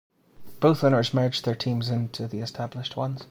Both 0.59 0.83
owners 0.83 1.13
merged 1.13 1.45
their 1.45 1.53
teams 1.53 1.91
into 1.91 2.27
the 2.27 2.39
established 2.39 2.97
ones. 2.97 3.19